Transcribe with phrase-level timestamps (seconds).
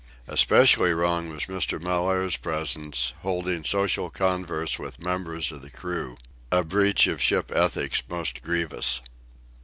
[0.27, 1.79] Especially wrong was Mr.
[1.79, 8.41] Mellaire's presence, holding social converse with members of the crew—a breach of ship ethics most
[8.41, 9.01] grievous.